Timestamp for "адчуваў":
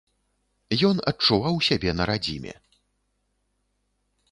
1.11-1.55